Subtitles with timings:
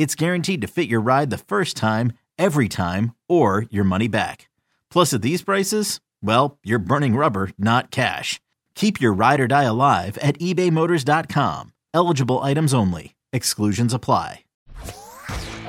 [0.00, 4.48] it's guaranteed to fit your ride the first time, every time, or your money back.
[4.90, 8.40] Plus, at these prices, well, you're burning rubber, not cash.
[8.74, 11.74] Keep your ride or die alive at ebaymotors.com.
[11.92, 13.14] Eligible items only.
[13.34, 14.44] Exclusions apply.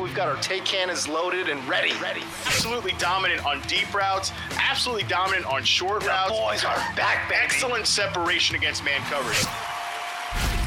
[0.01, 1.91] We've got our take cannons loaded and ready.
[2.01, 2.21] Ready.
[2.45, 4.31] Absolutely dominant on deep routes.
[4.57, 6.31] Absolutely dominant on short The routes.
[6.31, 7.41] boys are back, baby.
[7.43, 9.45] Excellent separation against man coverage.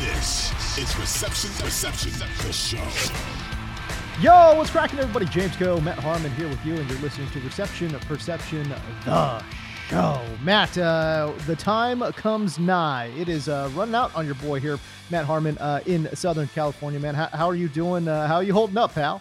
[0.00, 2.12] This is Reception Perception,
[2.46, 3.33] the show.
[4.20, 5.26] Yo, what's cracking, everybody?
[5.26, 8.72] James Koh, Matt Harmon here with you, and you're listening to Reception of Perception,
[9.04, 9.42] the
[9.90, 10.20] show.
[10.44, 13.06] Matt, uh, the time comes nigh.
[13.18, 14.78] It is uh, running out on your boy here,
[15.10, 17.00] Matt Harmon, uh, in Southern California.
[17.00, 18.06] Man, how, how are you doing?
[18.06, 19.20] Uh, how are you holding up, pal?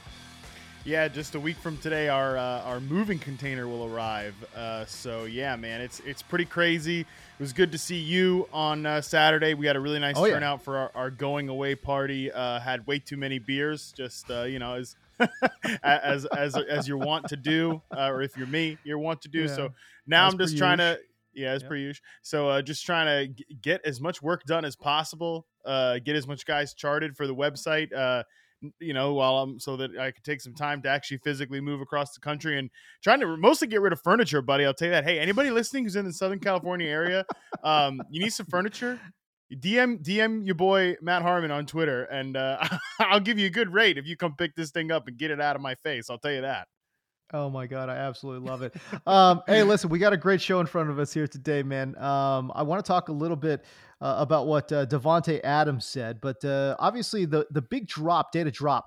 [0.86, 4.36] Yeah, just a week from today, our uh, our moving container will arrive.
[4.56, 7.06] Uh, so yeah, man, it's it's pretty crazy.
[7.44, 9.54] It was good to see you on uh, Saturday.
[9.54, 10.36] We had a really nice Oh, yeah.
[10.36, 12.32] turnout for our, our going away party.
[12.32, 14.96] Uh, had way too many beers, just uh, you know, as
[15.84, 19.28] as as as you're want to do, uh, or if you're me, you're want to
[19.28, 19.42] do.
[19.42, 19.56] Yeah.
[19.58, 19.74] So
[20.08, 20.98] now I'm just trying to.
[21.34, 21.70] Yeah, as Yep.
[21.70, 22.06] per usual.
[22.22, 25.46] So uh, just trying to g- get as much work done as possible.
[25.66, 27.92] Uh, get as much guys charted for the website.
[28.80, 31.82] You know, while I'm so that I could take some time to actually physically move
[31.82, 32.70] across the country and
[33.04, 34.66] trying to mostly get rid of furniture, buddy.
[34.66, 35.04] I'll tell you that.
[35.04, 37.26] Hey, anybody listening who's in the Southern California area,
[37.64, 39.00] um, you need some furniture.
[39.54, 42.58] DM DM your boy Matt Harmon on Twitter, and uh,
[43.00, 45.32] I'll give you a good rate if you come pick this thing up and get
[45.32, 46.10] it out of my face.
[46.10, 46.68] I'll tell you that.
[47.34, 48.76] Oh my god, I absolutely love it.
[49.08, 51.98] Um, hey, listen, we got a great show in front of us here today, man.
[51.98, 53.66] Um, I want to talk a little bit
[54.02, 58.52] uh, about what uh, Davante Adams said, but uh, obviously the the big drop, data
[58.52, 58.86] drop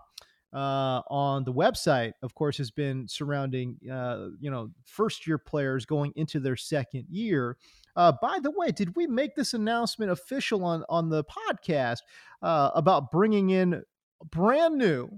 [0.53, 5.85] uh, on the website, of course, has been surrounding uh, you know first year players
[5.85, 7.57] going into their second year.
[7.97, 11.99] Uh, by the way, did we make this announcement official on on the podcast
[12.43, 13.83] uh, about bringing in
[14.31, 15.11] brand new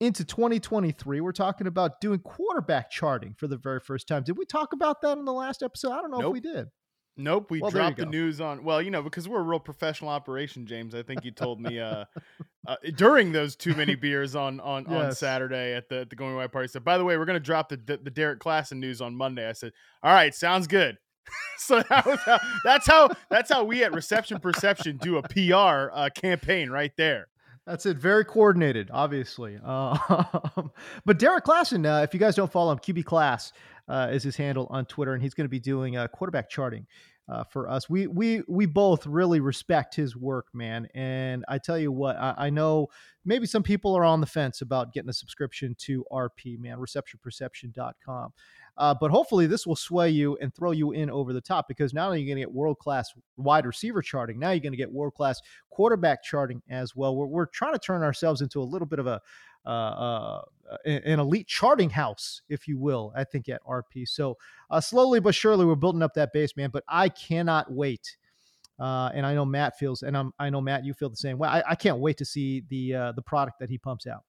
[0.00, 1.20] into 2023?
[1.20, 4.22] We're talking about doing quarterback charting for the very first time.
[4.22, 5.92] Did we talk about that in the last episode?
[5.92, 6.68] I don't know if we did.
[7.18, 8.62] Nope, we Well, dropped the news on.
[8.62, 10.94] Well, you know, because we're a real professional operation, James.
[10.94, 12.04] I think you told me uh,
[12.68, 16.34] uh, during those too many beers on on, on Saturday at the at the going
[16.34, 16.68] away party.
[16.68, 19.48] Said, by the way, we're gonna drop the the Derrik Klassen news on Monday.
[19.48, 20.98] I said, all right, sounds good.
[21.58, 25.90] so that was how, that's how that's how we at Reception Perception do a PR
[25.92, 27.28] uh, campaign right there.
[27.66, 27.96] That's it.
[27.96, 29.58] Very coordinated, obviously.
[29.64, 29.96] Uh,
[31.04, 33.52] but Derrik Klassen, uh, if you guys don't follow him, QB Class
[33.88, 36.86] uh, is his handle on Twitter, and he's going to be doing uh, quarterback charting
[37.28, 37.90] uh, for us.
[37.90, 40.86] We we we both really respect his work, man.
[40.94, 42.88] And I tell you what, I, I know
[43.24, 48.32] maybe some people are on the fence about getting a subscription to RP, man, receptionperception.com.
[48.78, 51.94] Uh, but hopefully this will sway you and throw you in over the top because
[51.94, 54.72] not only are you going to get world class wide receiver charting, now you're going
[54.72, 57.16] to get world class quarterback charting as well.
[57.16, 59.20] We're, we're trying to turn ourselves into a little bit of a
[59.64, 60.42] uh, uh,
[60.84, 63.12] an elite charting house, if you will.
[63.16, 64.06] I think at RP.
[64.06, 64.36] So
[64.70, 66.70] uh, slowly but surely, we're building up that base, man.
[66.72, 68.16] But I cannot wait.
[68.78, 71.38] Uh, and I know Matt feels, and I'm, I know Matt, you feel the same
[71.38, 71.48] way.
[71.48, 74.22] I, I can't wait to see the uh, the product that he pumps out.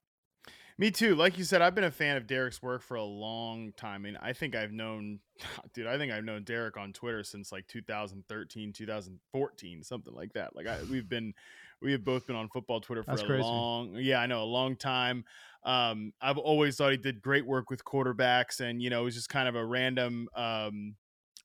[0.80, 1.16] Me too.
[1.16, 3.96] Like you said, I've been a fan of Derrik's work for a long time.
[3.96, 5.20] I mean, I think I've known,
[5.74, 10.56] dude, I think I've known Derrik on Twitter since like 2013, 2014, something like that.
[10.56, 11.34] Like I, we've been,
[11.82, 13.44] we have both been on football Twitter for That's a crazy.
[13.44, 15.26] long, yeah, I know, a long time.
[15.64, 19.16] Um, I've always thought he did great work with quarterbacks, and you know, it was
[19.16, 20.96] just kind of a random, um,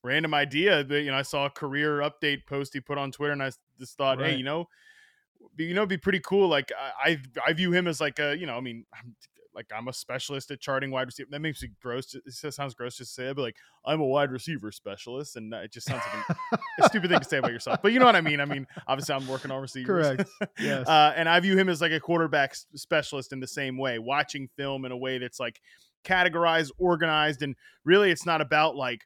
[0.03, 3.33] random idea that you know I saw a career update post he put on Twitter,
[3.33, 4.67] and I just thought, hey, you know,
[5.57, 6.47] you know, it'd be pretty cool.
[6.47, 7.17] Like I, I,
[7.47, 9.15] I view him as like a, you know, I mean, I'm
[9.55, 11.29] like I'm a specialist at charting wide receiver.
[11.31, 12.15] That makes me gross.
[12.15, 13.55] It sounds gross to say, but like
[13.85, 17.37] I'm a wide receiver specialist, and it just sounds like a stupid thing to say
[17.37, 17.79] about yourself.
[17.81, 18.39] But you know what I mean.
[18.39, 20.17] I mean, obviously, I'm working on receivers.
[20.17, 20.29] Correct.
[20.59, 20.87] Yes.
[20.87, 24.47] uh, and I view him as like a quarterback specialist in the same way, watching
[24.55, 25.59] film in a way that's like
[26.03, 29.01] categorized, organized, and really, it's not about like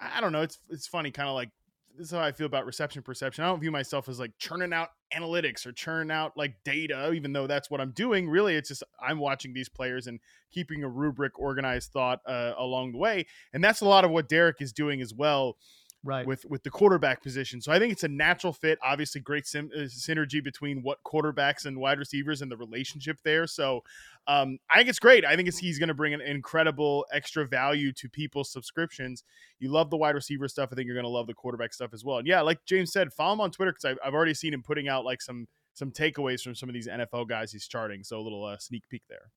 [0.00, 0.42] I don't know.
[0.42, 1.50] It's it's funny, kind of like
[1.96, 3.44] this is how I feel about reception perception.
[3.44, 7.32] I don't view myself as like churning out analytics or churning out like data, even
[7.32, 8.28] though that's what I'm doing.
[8.28, 12.92] Really, it's just I'm watching these players and keeping a rubric, organized thought uh, along
[12.92, 15.56] the way, and that's a lot of what Derrik is doing as well
[16.04, 17.60] right with with the quarterback position.
[17.60, 18.78] So I think it's a natural fit.
[18.82, 23.46] Obviously, great sim- uh, synergy between what quarterbacks and wide receivers and the relationship there.
[23.46, 23.82] So
[24.26, 25.24] um, I think it's great.
[25.24, 29.24] I think it's, he's going to bring an incredible extra value to people's subscriptions.
[29.58, 30.70] You love the wide receiver stuff.
[30.72, 32.18] I think you're going to love the quarterback stuff as well.
[32.18, 34.62] And yeah, like James said, follow him on Twitter because I've, I've already seen him
[34.62, 38.04] putting out like some some takeaways from some of these NFL guys he's charting.
[38.04, 39.30] So a little uh, sneak peek there.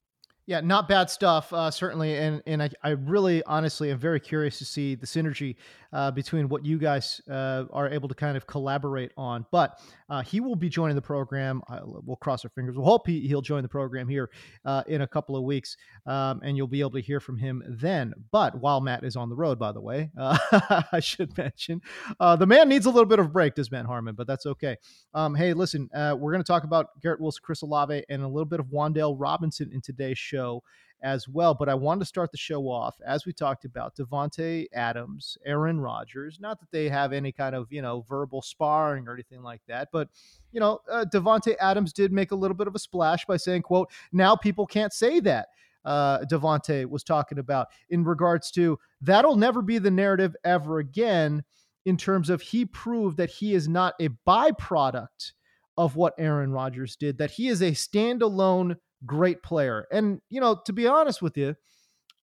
[0.48, 4.60] Yeah, not bad stuff, uh, certainly, and and I, I really honestly am very curious
[4.60, 5.56] to see the synergy
[5.92, 9.48] uh, between what you guys uh, are able to kind of collaborate on.
[9.50, 11.64] But uh, he will be joining the program.
[11.84, 12.76] we'll cross our fingers.
[12.76, 14.30] We'll hope he, he'll join the program here
[14.66, 17.64] uh, in a couple of weeks, um, and you'll be able to hear from him
[17.68, 18.14] then.
[18.32, 20.38] But while Matt is on the road, by the way, uh,
[20.92, 21.82] I should mention
[22.20, 24.76] the man needs a little bit of a break, does Matt Harmon, but that's okay.
[25.16, 28.46] Um, hey, listen, we're going to talk about Garrett Wilson, Chris Olave, and a little
[28.46, 30.64] bit of Wan'Dale Robinson in today's show show
[31.02, 31.54] as well.
[31.54, 35.80] But I wanted to start the show off, as we talked about, Davante Adams, Aaron
[35.80, 36.40] Rodgers.
[36.40, 39.90] Not that they have any kind of, you know, verbal sparring or anything like that,
[39.92, 40.10] but,
[40.52, 43.62] you know, uh, Davante Adams did make a little bit of a splash by saying,
[43.62, 45.50] quote, now people can't say that.
[45.84, 51.44] Uh, Davante was talking about in regards to that'll never be the narrative ever again
[51.86, 55.34] in terms of he proved that he is not a byproduct
[55.78, 59.86] of what Aaron Rodgers did, that he is a standalone great player.
[59.92, 61.56] And, you know, to be honest with you,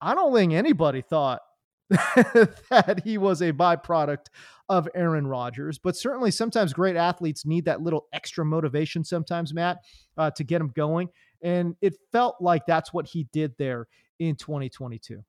[0.01, 1.41] I don't think anybody thought
[1.89, 4.27] that he was a byproduct
[4.69, 9.79] of Aaron Rodgers, but certainly sometimes great athletes need that little extra motivation sometimes, Matt,
[10.17, 11.09] uh, to get them going.
[11.41, 13.87] And it felt like that's what he did there
[14.19, 15.23] in 2022.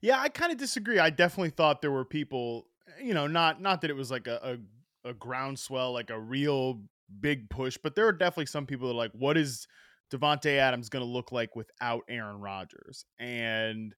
[0.00, 0.98] Yeah, I kind of disagree.
[0.98, 2.66] I definitely thought there were people,
[3.02, 4.58] you know, not not that it was like a,
[5.04, 6.82] a, a groundswell, like a real
[7.20, 9.66] big push, but there are definitely some people that are like, what is
[10.10, 13.04] Davante Adams going to look like without Aaron Rodgers?
[13.18, 13.94] And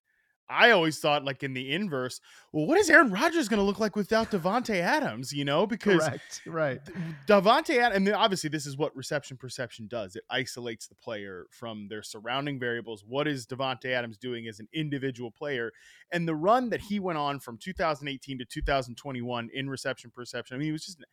[0.49, 2.19] I always thought, like in the inverse,
[2.51, 5.31] well, what is Aaron Rodgers going to look like without Davante Adams?
[5.31, 6.41] You know, because Correct.
[6.47, 6.79] right,
[7.27, 10.15] Davante Adams, and obviously this is what reception perception does.
[10.15, 13.03] It isolates the player from their surrounding variables.
[13.07, 15.71] What is Davante Adams doing as an individual player?
[16.11, 20.57] And the run that he went on from 2018 to 2021 in reception perception, I
[20.57, 21.05] mean, he was just an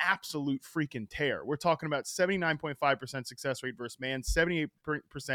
[0.00, 1.44] absolute freaking tear.
[1.44, 4.68] We're talking about 79.5% success rate versus man, 78%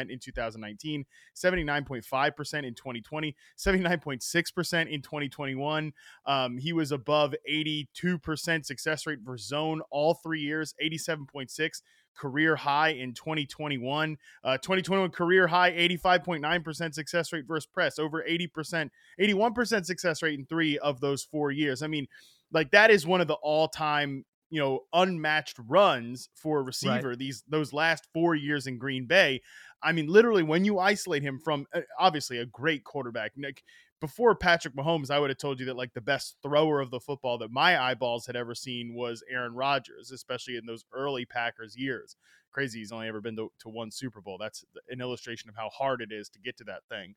[0.09, 1.05] in 2019,
[1.35, 5.93] 79.5% in 2020, 79.6% in 2021.
[6.25, 11.81] Um, he was above 82% success rate versus zone all three years, 87.6
[12.17, 14.17] career high in 2021.
[14.43, 20.45] Uh, 2021 career high 85.9% success rate versus press, over 80%, 81% success rate in
[20.45, 21.81] three of those four years.
[21.81, 22.07] I mean,
[22.51, 27.19] like that is one of the all-time you know unmatched runs for a receiver right.
[27.19, 29.41] these those last four years in green bay
[29.83, 33.61] i mean literally when you isolate him from uh, obviously a great quarterback nick
[33.99, 36.99] before patrick mahomes i would have told you that like the best thrower of the
[36.99, 41.75] football that my eyeballs had ever seen was aaron rodgers especially in those early packers
[41.75, 42.15] years.
[42.51, 44.37] Crazy he's only ever been to, to one super bowl.
[44.39, 47.13] That's an illustration of how hard it is to get to that thing.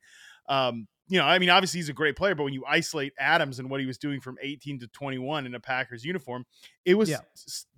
[0.48, 3.58] Um, you know, I mean, obviously he's a great player, but when you isolate Adams
[3.58, 6.44] and what he was doing from 18 to 21 in a Packers uniform,
[6.84, 7.18] it was yeah.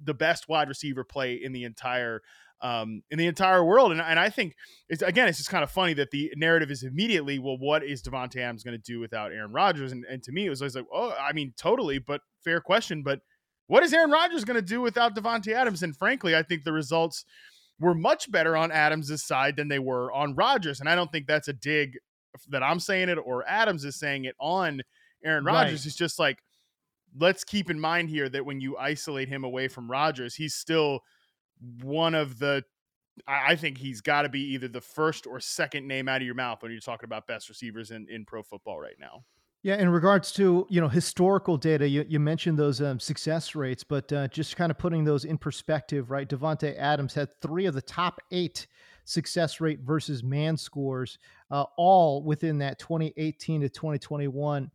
[0.02, 2.22] the best wide receiver play in the entire
[2.62, 3.92] um, in the entire world.
[3.92, 4.54] And, and I think
[4.88, 8.02] it's again, it's just kind of funny that the narrative is immediately, well, what is
[8.02, 9.92] Davante Adams going to do without Aaron Rodgers?
[9.92, 13.02] And, and to me, it was always like, oh, I mean, totally, but fair question.
[13.02, 13.20] But
[13.66, 15.82] what is Aaron Rodgers going to do without Davante Adams?
[15.82, 17.24] And frankly, I think the results
[17.80, 20.78] were much better on Adams' side than they were on Rodgers.
[20.78, 21.98] And I don't think that's a dig
[22.48, 24.82] that I'm saying it or Adams is saying it on
[25.24, 25.80] Aaron Rodgers.
[25.80, 25.86] Right.
[25.86, 26.38] It's just like,
[27.18, 31.00] let's keep in mind here that when you isolate him away from Rodgers, he's still
[31.82, 32.64] one of the
[33.26, 36.34] I think he's got to be either the first or second name out of your
[36.34, 39.24] mouth when you're talking about best receivers in, in pro football right now.
[39.62, 43.84] Yeah, in regards to you know historical data, you, you mentioned those um, success rates,
[43.84, 46.28] but uh, just kind of putting those in perspective, right?
[46.28, 48.66] Davante Adams had three of the top eight
[49.04, 51.18] success rate versus man scores,
[51.50, 54.70] uh, all within that 2018 to 2021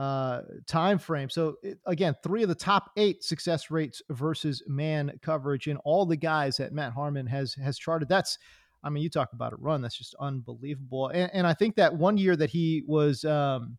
[0.00, 1.28] uh, time frame.
[1.28, 6.06] So it, again, three of the top eight success rates versus man coverage in all
[6.06, 8.08] the guys that Matt Harmon has has charted.
[8.08, 8.38] That's
[8.82, 11.08] I mean, you talk about a run that's just unbelievable.
[11.08, 13.76] And, and I think that one year that he was, um,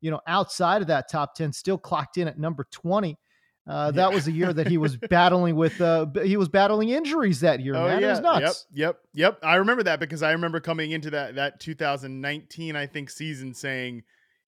[0.00, 3.18] you know, outside of that top 10, still clocked in at number 20.
[3.66, 7.40] Uh, that was a year that he was battling with, uh, he was battling injuries
[7.40, 7.74] that year.
[7.74, 7.98] Oh man.
[7.98, 8.66] It yeah, was nuts.
[8.72, 9.38] yep, yep, yep.
[9.42, 14.04] I remember that because I remember coming into that that 2019, I think, season saying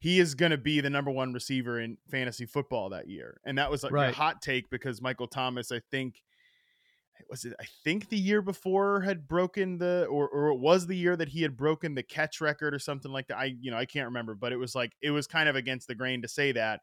[0.06, 3.58] he is going to be the number one receiver in fantasy football that year, and
[3.58, 4.10] that was like Right.
[4.10, 6.22] a hot take because Michael Thomas, I think,
[7.28, 7.54] was it?
[7.60, 11.30] I think the year before had broken the, or or it was the year that
[11.30, 13.38] he had broken the catch record or something like that.
[13.38, 15.88] I you know I can't remember, but it was like it was kind of against
[15.88, 16.82] the grain to say that.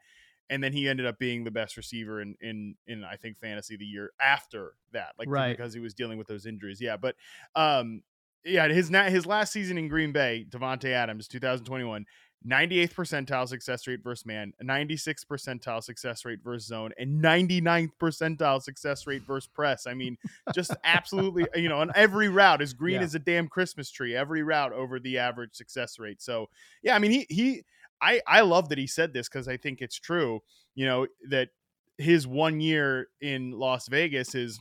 [0.50, 3.78] And then he ended up being the best receiver in in in I think fantasy
[3.78, 5.56] the year after that, like Right.
[5.56, 6.82] because he was dealing with those injuries.
[6.82, 7.16] Yeah, but
[7.56, 8.04] um,
[8.44, 12.06] yeah, his his last season in Green Bay, Davante Adams, 2021,
[12.48, 18.62] 98th percentile success rate versus man, 96th percentile success rate versus zone, and 99th percentile
[18.62, 19.88] success rate versus press.
[19.88, 20.18] I mean,
[20.54, 23.02] just absolutely, you know, on every route as green Yeah.
[23.04, 26.22] as a damn Christmas tree, every route over the average success rate.
[26.22, 26.50] So,
[26.82, 27.64] yeah, I mean, he he
[28.02, 30.42] I I love that he said this because I think it's true.
[30.76, 31.50] You know that
[31.98, 34.60] his one year in Las Vegas is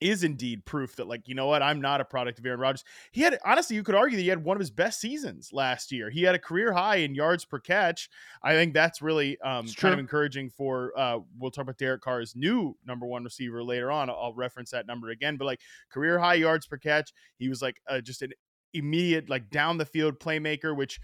[0.00, 2.84] is indeed proof that like you know what I'm not a product of Aaron Rodgers.
[3.12, 5.92] He had honestly you could argue that he had one of his best seasons last
[5.92, 6.10] year.
[6.10, 8.08] He had a career high in yards per catch.
[8.42, 10.92] I think that's really um, kind of encouraging for.
[10.96, 14.10] Uh, we'll talk about Derek Carr's new number one receiver later on.
[14.10, 15.60] I'll, I'll reference that number again, but like
[15.90, 18.32] career high yards per catch, he was like uh, just an
[18.72, 20.76] immediate like down the field playmaker.
[20.76, 21.00] Which,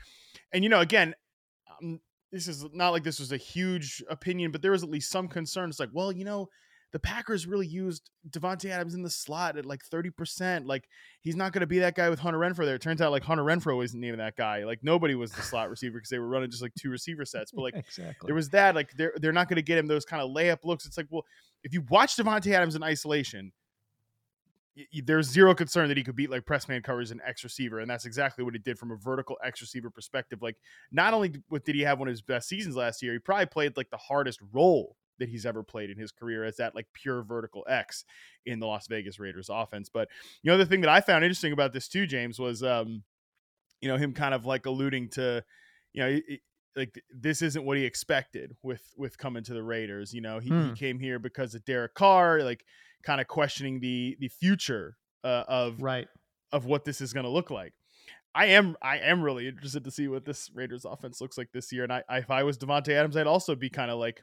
[0.52, 1.14] and you know again.
[1.82, 2.00] Um,
[2.32, 5.26] this is not like this was a huge opinion, but there was at least some
[5.26, 5.68] concern.
[5.68, 6.48] It's like, well, you know,
[6.92, 10.66] the Packers really used Davante Adams in the slot at like 30%.
[10.66, 10.88] Like,
[11.20, 12.74] he's not going to be that guy with Hunter Renfrow there.
[12.74, 14.64] It turns out, like, Hunter Renfrow isn't even that guy.
[14.64, 17.52] Like, nobody was the slot receiver because they were running just like two receiver sets.
[17.52, 18.26] But, like, exactly.
[18.26, 18.74] there was that.
[18.74, 20.84] Like, they're, they're not going to get him those kind of layup looks.
[20.84, 21.24] It's like, well,
[21.62, 23.52] if you watch Davante Adams in isolation,
[24.76, 27.44] y- y- there's zero concern that he could beat like press man covers and X
[27.44, 30.42] receiver, and that's exactly what he did from a vertical X receiver perspective.
[30.42, 30.56] Like,
[30.90, 33.76] not only did he have one of his best seasons last year, he probably played
[33.76, 37.22] like the hardest role that he's ever played in his career as that like pure
[37.22, 38.04] vertical X
[38.44, 39.88] in the Las Vegas Raiders offense.
[39.88, 40.08] But
[40.42, 43.04] you know, the thing that I found interesting about this too, James, was um,
[43.80, 45.42] you know, him kind of like alluding to,
[45.92, 46.40] you know, it-
[46.76, 50.14] like this isn't what he expected with with coming to the Raiders.
[50.14, 50.72] You know, he, he Hmm.
[50.74, 52.64] came here because of Derek Carr, like
[53.02, 56.06] kind of questioning the the future uh, of right.
[56.52, 57.72] of what this is going to look like.
[58.36, 61.72] I am I am really interested to see what this Raiders offense looks like this
[61.72, 61.82] year.
[61.82, 64.22] And I, I if I was Davante Adams, I'd also be kind of like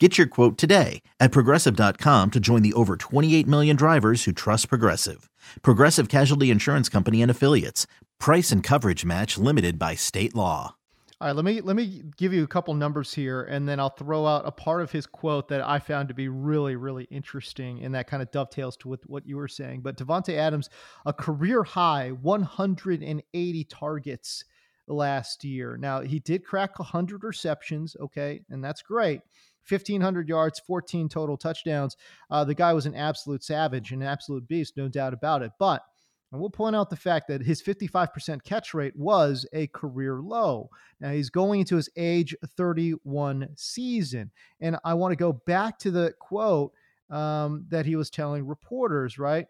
[0.00, 4.70] Get your quote today at progressive.com to join the over 28 million drivers who trust
[4.70, 5.28] Progressive.
[5.60, 7.86] Progressive Casualty Insurance Company and Affiliates.
[8.18, 10.76] Price and coverage match limited by state law.
[11.20, 13.90] All right, let me let me give you a couple numbers here, and then I'll
[13.90, 17.84] throw out a part of his quote that I found to be really, really interesting,
[17.84, 19.82] and that kind of dovetails to with what you were saying.
[19.82, 20.70] But Davante Adams,
[21.04, 24.44] a career high 180 targets
[24.88, 25.76] last year.
[25.76, 29.20] Now he did crack 100 receptions, okay, and that's great.
[29.68, 31.96] 1,500 yards, 14 total touchdowns.
[32.30, 35.52] Uh, the guy was an absolute savage, an absolute beast, no doubt about it.
[35.58, 35.84] But
[36.32, 40.70] I will point out the fact that his 55% catch rate was a career low.
[41.00, 44.30] Now he's going into his age 31 season.
[44.60, 46.72] And I want to go back to the quote
[47.10, 49.46] um, that he was telling reporters, right?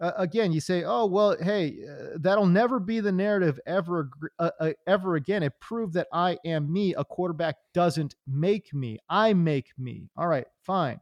[0.00, 4.50] Uh, again, you say, "Oh well, hey, uh, that'll never be the narrative ever, uh,
[4.58, 6.94] uh, ever again." It proved that I am me.
[6.94, 10.08] A quarterback doesn't make me; I make me.
[10.16, 11.00] All right, fine.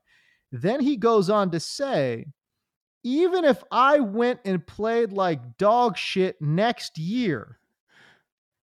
[0.51, 2.27] Then he goes on to say,
[3.05, 7.59] even if I went and played like dog shit next year,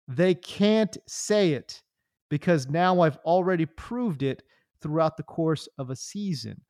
[0.07, 1.83] they can't say it
[2.29, 4.43] because now I've already proved it
[4.81, 6.61] throughout the course of a season.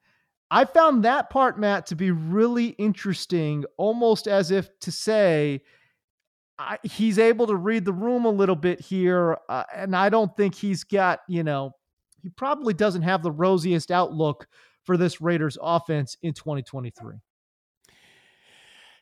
[0.50, 5.62] I found that part, Matt, to be really interesting, almost as if to say,
[6.58, 9.38] I, he's able to read the room a little bit here.
[9.48, 11.72] Uh, and I don't think he's got, you know,
[12.22, 14.48] he probably doesn't have the rosiest outlook
[14.84, 17.16] for this Raiders offense in 2023.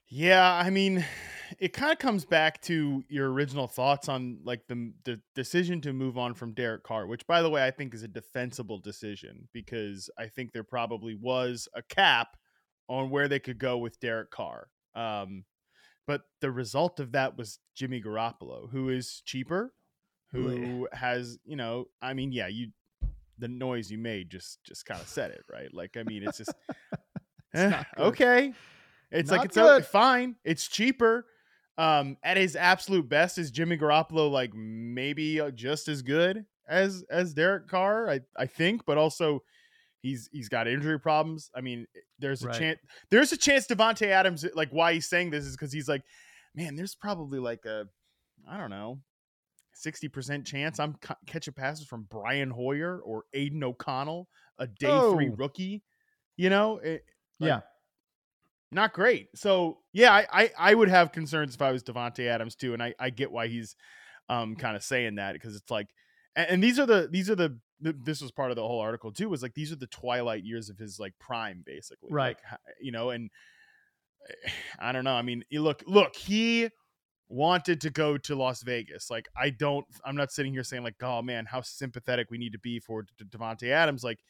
[0.09, 1.05] Yeah, I mean,
[1.59, 5.93] it kind of comes back to your original thoughts on like the the decision to
[5.93, 9.49] move on from Derek Carr, which by the way I think is a defensible decision
[9.53, 12.37] because I think there probably was a cap
[12.89, 14.69] on where they could go with Derek Carr.
[14.95, 15.45] Um,
[16.07, 19.75] but the result of that was Jimmy Garoppolo, who is cheaper,
[20.33, 22.69] who has, you know, I mean, yeah, you
[23.39, 25.73] the noise you made just just kind of said it, right?
[25.73, 26.55] Like, I mean, it's just
[27.55, 28.53] eh, okay.
[29.11, 29.87] It's Not like it's good.
[29.87, 30.37] fine.
[30.45, 31.27] It's cheaper.
[31.79, 37.05] Um, at his absolute best, is Jimmy Garoppolo like maybe uh, just as good as
[37.11, 38.09] as Derek Carr?
[38.09, 39.43] I I think, but also
[40.01, 41.51] he's he's got injury problems.
[41.55, 41.87] I mean,
[42.19, 42.59] there's a Right.
[42.59, 42.79] chance
[43.11, 46.03] there's a chance Davante Adams like why he's saying this is because he's like,
[46.55, 47.87] man, there's probably like a
[48.49, 49.01] I don't know.
[49.75, 54.27] 60% chance I'm ca- catching passes from Brian Hoyer or Aidan O'Connell,
[54.59, 55.83] a day three rookie.
[56.39, 57.05] You know, it,
[57.39, 57.61] like, yeah.
[58.77, 59.29] Not great.
[59.35, 62.83] So yeah, I, I I would have concerns if I was Davante Adams too, and
[62.83, 63.75] I I get why he's
[64.29, 65.89] um kind of saying that because it's like,
[66.37, 69.11] and, and these are the these are the this was part of the whole article
[69.13, 72.37] too was like these are the twilight years of his like prime basically Right.
[72.51, 73.31] like, you know and
[74.29, 76.69] eh, I don't know I mean look look he
[77.29, 80.95] wanted to go to Las Vegas like I don't I'm not sitting here saying like
[81.03, 84.21] oh man how sympathetic we need to be for D- Davante Adams like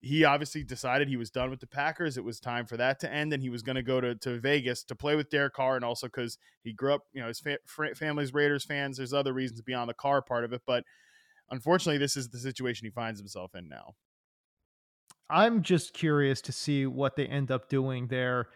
[0.00, 2.16] he obviously decided he was done with the Packers.
[2.16, 4.38] It was time for that to end, and he was going to go to to
[4.38, 7.40] Vegas to play with Derek Carr, and also because he grew up, you know, his
[7.40, 7.58] fa-
[7.96, 8.96] family's Raiders fans.
[8.96, 10.84] There's other reasons beyond the Carr part of it, but
[11.50, 13.94] unfortunately, this is the situation he finds himself in now.
[15.30, 18.48] I'm just curious to see what they end up doing there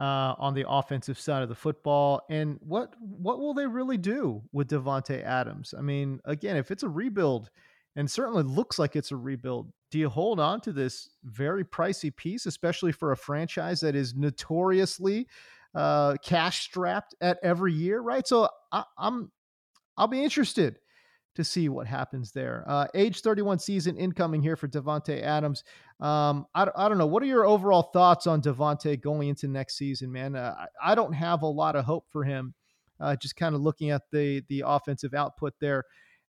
[0.00, 4.42] uh, on the offensive side of the football, and what what will they really do
[4.52, 5.74] with Davante Adams?
[5.76, 7.50] I mean, again, if it's a rebuild,
[7.96, 12.14] and certainly looks like it's a rebuild, do you hold on to this very pricey
[12.14, 15.26] piece, especially for a franchise that is notoriously
[15.74, 18.26] uh, cash strapped at every year, right?
[18.26, 19.30] So I, I'm
[19.96, 20.78] I'll be interested
[21.34, 22.64] to see what happens there.
[22.66, 25.62] Uh, age 31 season incoming here for Davante Adams.
[26.00, 27.06] Um, I, I don't know.
[27.06, 30.34] What are your overall thoughts on Davante going into next season, man?
[30.34, 32.54] Uh, I, I don't have a lot of hope for him.
[33.00, 35.84] Uh, just kind of looking at the the offensive output there,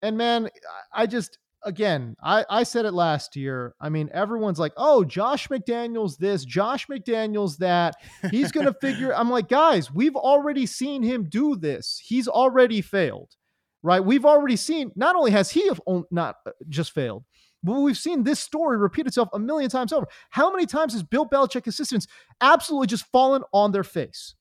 [0.02, 0.50] and man,
[0.94, 3.76] I, I just again, I, I said it last year.
[3.80, 7.96] I mean, everyone's like, "Oh, Josh McDaniels this, Josh McDaniels that."
[8.32, 9.16] He's going to figure.
[9.16, 12.02] I'm like, guys, we've already seen him do this.
[12.04, 13.36] He's already failed
[13.84, 14.04] right?
[14.04, 15.70] We've already seen, not only has he
[16.10, 17.26] not uh, just failed,
[17.62, 20.08] but we've seen this story repeat itself a million times over.
[20.32, 22.08] How many times has Bill Belichick assistants
[22.42, 24.36] absolutely just fallen on their face,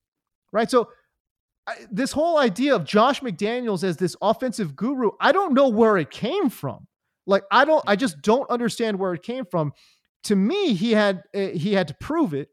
[0.51, 0.71] right?
[0.71, 0.89] So,
[1.65, 5.97] I, this whole idea of Josh McDaniels as this offensive guru, I don't know where
[5.97, 6.87] it came from.
[7.25, 9.73] Like, I don't, I just don't understand where it came from.
[10.25, 12.49] To me, he had uh, he had to prove it.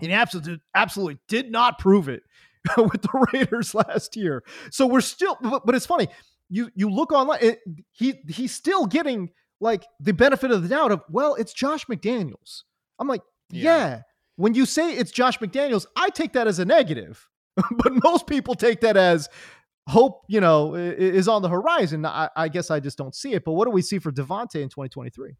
[0.00, 2.22] And he absolutely, absolutely did not prove it
[2.76, 4.42] with the Raiders last year.
[4.70, 6.08] So we're still, but, but it's funny.
[6.48, 7.60] You you look online, it,
[7.92, 12.62] he he's still getting like the benefit of the doubt of well, it's Josh McDaniels.
[12.98, 13.62] I'm like, Yeah.
[13.62, 14.00] yeah.
[14.36, 17.28] When you say it's Josh McDaniels, I take that as a negative,
[17.70, 19.28] but most people take that as
[19.88, 20.22] hope.
[20.28, 22.04] You know, is on the horizon.
[22.06, 23.44] I, I guess I just don't see it.
[23.44, 25.36] But what do we see for Davante in 2023?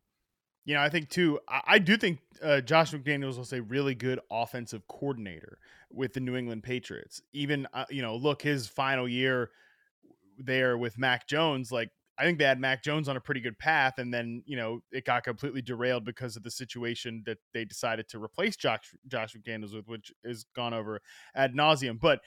[0.64, 1.40] You know, I think too.
[1.48, 5.58] I, I do think uh, Josh McDaniels was a really good offensive coordinator
[5.90, 7.20] with the New England Patriots.
[7.32, 9.50] Even uh, you know, look his final year
[10.38, 11.72] there with Mac Jones.
[11.72, 14.56] Like I think they had Mac Jones on a pretty good path, and then you
[14.56, 18.94] know it got completely derailed because of the situation that they decided to replace Josh
[19.08, 21.00] Josh McDaniels with, which is gone over
[21.34, 21.98] ad nauseum.
[21.98, 22.20] But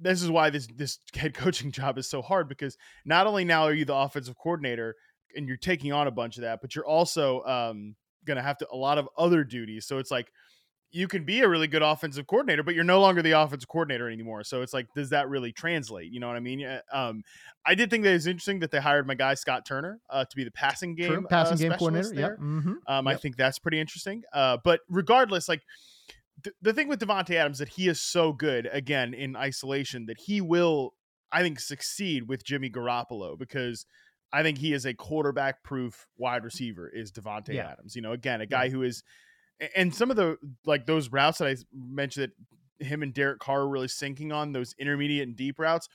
[0.00, 3.64] this is why this this head coaching job is so hard because not only now
[3.64, 4.96] are you the offensive coordinator
[5.34, 8.58] and you're taking on a bunch of that, but you're also um, going to have
[8.58, 9.86] to a lot of other duties.
[9.86, 10.30] So it's like
[10.92, 14.10] you can be a really good offensive coordinator, but you're no longer the offensive coordinator
[14.10, 14.44] anymore.
[14.44, 16.12] So it's like, does that really translate?
[16.12, 16.80] You know what I mean?
[16.92, 17.22] Um,
[17.64, 20.26] I did think that it was interesting that they hired my guy Scott Turner uh,
[20.26, 21.26] to be the passing game True.
[21.28, 22.14] Passing uh, game coordinator.
[22.14, 22.36] there.
[22.38, 22.44] Yeah.
[22.44, 24.22] hmm Um, I think that's pretty interesting.
[24.34, 25.62] Uh, but regardless, like
[26.44, 30.18] th- the thing with Davante Adams that he is so good again in isolation that
[30.18, 30.94] he will,
[31.30, 33.86] I think, succeed with Jimmy Garoppolo because
[34.32, 36.88] I think he is a quarterback proof wide receiver.
[36.88, 37.70] Is Davante Yeah.
[37.72, 37.94] Adams?
[37.94, 39.02] You know, again, a guy who is,
[39.76, 42.32] and some of the like those routes that I mentioned
[42.78, 45.88] that him and Derek Carr are really syncing on those intermediate and deep routes.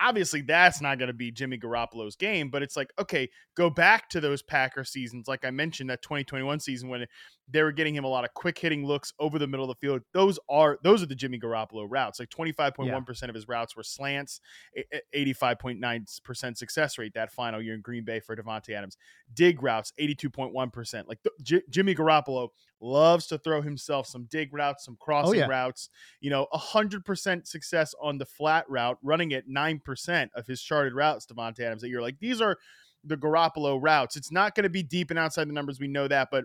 [0.00, 4.08] Obviously, that's not going to be Jimmy Garoppolo's game, but it's like, okay, go back
[4.10, 5.28] to those Packer seasons.
[5.28, 7.06] Like I mentioned, that 2021 season when
[7.48, 9.86] they were getting him a lot of quick hitting looks over the middle of the
[9.86, 10.02] field.
[10.14, 12.18] Those are those are the Jimmy Garoppolo routes.
[12.20, 14.40] Like 25.1% of his routes were slants,
[14.76, 14.82] e-
[15.14, 18.96] e- 85.9% success rate that final year in Green Bay for Davante Adams.
[19.34, 21.08] Dig routes, 82.1%.
[21.08, 22.48] Like the, J- Jimmy Garoppolo
[22.80, 25.46] loves to throw himself some dig routes, some crossing yeah.
[25.46, 25.90] routes.
[26.20, 31.26] You know, 100% success on the flat route, running at 9% of his charted routes,
[31.26, 32.56] Davante Adams, that you're like, these are
[33.04, 34.16] the Garoppolo routes.
[34.16, 35.80] It's not going to be deep and outside the numbers.
[35.80, 36.44] We know that, but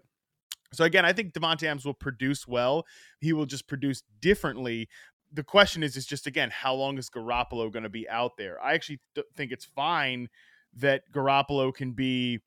[0.74, 2.86] so again, I think Davante Adams will produce well.
[3.20, 4.90] He will just produce differently.
[5.34, 8.62] The question is, is just again, how long is Garoppolo going to be out there?
[8.62, 10.30] I actually th- think it's fine
[10.76, 12.40] that Garoppolo can be,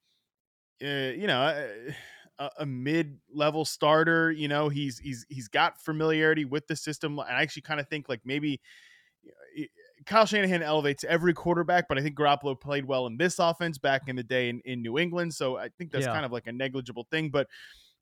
[0.82, 1.66] uh, you know,
[2.38, 4.30] a, a mid-level starter.
[4.30, 7.88] You know, he's he's he's got familiarity with the system, and I actually kind of
[7.88, 8.60] think like maybe.
[10.06, 14.02] Kyle Shanahan elevates every quarterback, but I think Garoppolo played well in this offense back
[14.06, 15.34] in the day in, in New England.
[15.34, 16.12] So I think that's Yeah.
[16.12, 17.30] kind of like a negligible thing.
[17.30, 17.48] But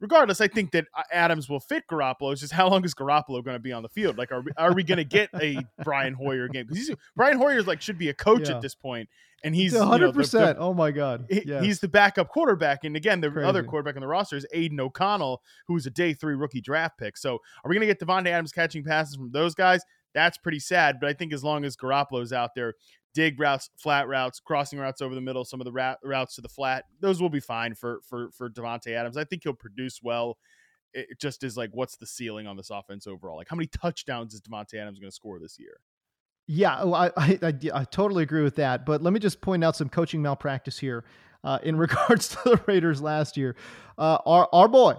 [0.00, 2.32] regardless, I think that uh, Adams will fit Garoppolo.
[2.32, 4.18] It's just how long is Garoppolo going to be on the field?
[4.18, 6.66] Like, are we, are we going to get a Brian Hoyer game?
[6.68, 8.56] Because Brian Hoyer's like should be a coach Yeah.
[8.56, 9.08] at this point,
[9.44, 10.58] and he's know, hundred percent.
[10.60, 11.26] Oh my god.
[11.30, 11.64] Yes.
[11.64, 12.84] He's the backup quarterback.
[12.84, 16.34] And again, the other quarterback on the roster is Aidan O'Connell, who's a day three
[16.34, 17.16] rookie draft pick.
[17.16, 19.82] So are we going to get Davante Adams catching passes from those guys?
[20.14, 20.96] That's pretty sad.
[20.98, 22.74] But I think as long as Garoppolo's out there,
[23.16, 26.48] dig routes, flat routes, crossing routes over the middle, some of the routes to the
[26.48, 29.16] flat, those will be fine for for for Davante Adams.
[29.16, 30.36] I think he'll produce well.
[30.92, 33.36] It just is like, what's the ceiling on this offense overall?
[33.36, 35.80] Like, how many touchdowns is Davante Adams going to score this year?
[36.46, 38.86] Yeah, oh, I, I, I, I totally agree with that.
[38.86, 41.04] But let me just point out some coaching malpractice here
[41.42, 43.56] uh, in regards to the Raiders last year.
[43.98, 44.94] Uh, our, our boy,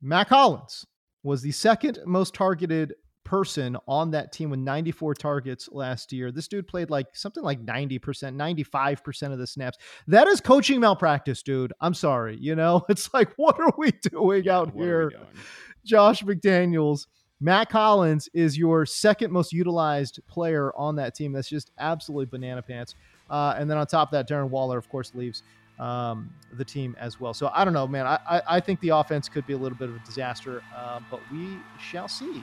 [0.00, 0.86] Mack Hollins,
[1.22, 2.94] was the second most targeted
[3.28, 6.32] person on that team with 94 targets last year.
[6.32, 9.76] This dude played like something like 90%, 95% of the snaps.
[10.06, 11.74] That is coaching malpractice, dude.
[11.82, 12.38] I'm sorry.
[12.40, 15.12] You know, it's like, what are we doing out here?
[15.84, 17.06] Josh McDaniels.
[17.40, 21.32] Mack Hollins is your second most utilized player on that team.
[21.32, 22.94] That's just absolutely banana pants.
[23.28, 25.42] Uh, and then on top of that, Darren Waller, of course, leaves
[25.78, 27.34] um, the team as well.
[27.34, 28.06] So I don't know, man.
[28.06, 31.00] I, I, I think the offense could be a little bit of a disaster, uh,
[31.10, 32.42] but we shall see.